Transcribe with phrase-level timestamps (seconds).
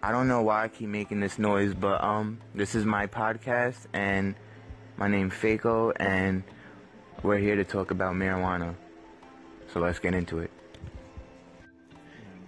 [0.00, 3.86] I don't know why I keep making this noise, but um, this is my podcast,
[3.92, 4.36] and
[4.96, 6.44] my name's Faco, and
[7.24, 8.76] we're here to talk about marijuana.
[9.72, 10.52] So let's get into it.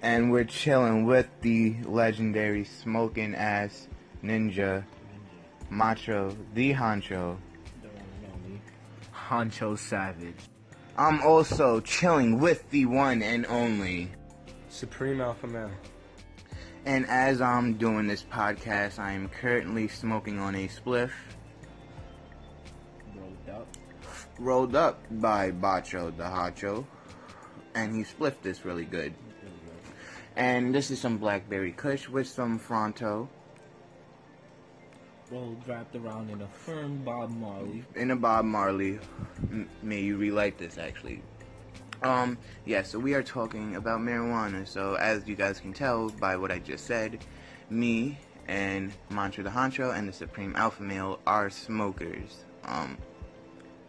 [0.00, 3.88] And we're chilling with the legendary smoking ass
[4.22, 4.84] ninja,
[5.70, 7.36] macho, the honcho.
[9.12, 10.34] Honcho Savage.
[10.96, 14.10] I'm also chilling with the one and only.
[14.68, 15.70] Supreme Alpha Male.
[16.84, 21.10] And as I'm doing this podcast, I am currently smoking on a spliff
[23.14, 23.66] Rolled up.
[24.38, 26.86] rolled up by Bacho the Hacho,
[27.74, 29.12] and he spliffed this really good.
[30.36, 33.28] And this is some blackberry kush with some Fronto
[35.30, 37.84] Rolled wrapped around in a firm Bob Marley.
[37.94, 38.98] in a Bob Marley.
[39.50, 41.22] M- may you relight this actually.
[42.02, 44.66] Um, yeah, so we are talking about marijuana.
[44.66, 47.18] So as you guys can tell by what I just said,
[47.68, 52.44] me and Mantra the Honcho and the Supreme Alpha Male are smokers.
[52.64, 52.96] Um,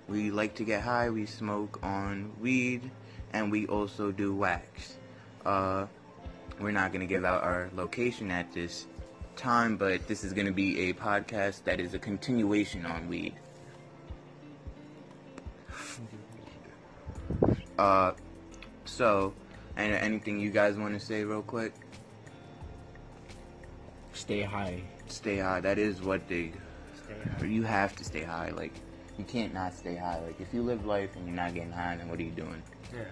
[0.08, 2.92] we like to get high, we smoke on weed,
[3.34, 4.98] and we also do wax.
[5.46, 5.86] Uh,
[6.60, 8.88] we're not gonna give out our location at this
[9.36, 13.34] time, but this is gonna be a podcast that is a continuation on weed.
[17.82, 18.14] Uh,
[18.86, 19.34] so,
[19.76, 21.74] and anything you guys want to say real quick?
[24.14, 24.84] Stay high.
[25.08, 25.62] Stay high.
[25.62, 26.52] That is what they.
[27.44, 28.52] You have to stay high.
[28.52, 28.74] Like,
[29.18, 30.20] you can't not stay high.
[30.20, 32.62] Like, if you live life and you're not getting high, then what are you doing?
[32.94, 33.06] Yeah.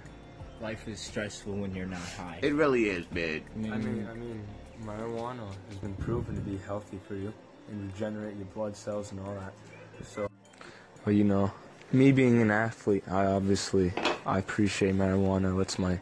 [0.61, 2.39] Life is stressful when you're not high.
[2.43, 3.41] It really is, bad.
[3.55, 4.45] I mean, I mean,
[4.83, 7.33] marijuana has been proven to be healthy for you
[7.69, 9.53] and regenerate your blood cells and all that.
[10.03, 10.27] So,
[11.05, 11.51] well, you know,
[11.91, 13.93] me being an athlete, I obviously
[14.25, 15.51] I appreciate marijuana.
[15.51, 15.99] It lets my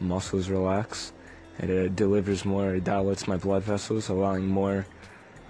[0.00, 1.12] muscles relax.
[1.58, 2.74] It uh, delivers more.
[2.74, 4.86] It dilates my blood vessels, allowing more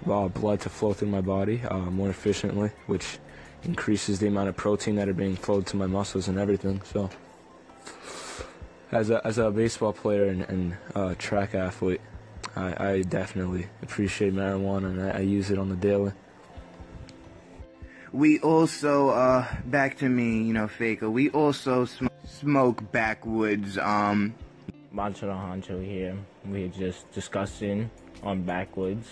[0.09, 3.19] uh, blood to flow through my body uh, more efficiently, which
[3.63, 6.81] increases the amount of protein that are being flowed to my muscles and everything.
[6.83, 7.09] So,
[8.91, 12.01] as a as a baseball player and, and uh, track athlete,
[12.55, 16.13] I, I definitely appreciate marijuana and I, I use it on the daily.
[18.11, 21.11] We also, uh, back to me, you know, Faker.
[21.11, 22.08] We also sm-
[22.39, 23.77] smoke backwoods.
[23.77, 24.33] Um,
[24.93, 26.17] Mancho the Honcho here.
[26.45, 27.89] We're just discussing
[28.23, 29.07] on backwoods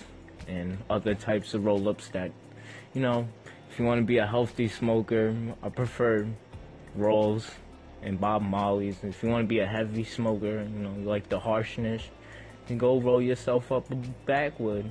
[0.48, 2.32] and other types of roll ups that,
[2.94, 3.28] you know,
[3.70, 6.26] if you want to be a healthy smoker, I prefer
[6.96, 7.52] rolls
[8.02, 8.98] and Bob Marley's.
[9.04, 12.04] If you want to be a heavy smoker, you know, you like the harshness,
[12.68, 13.96] then go roll yourself up a
[14.26, 14.90] backwood.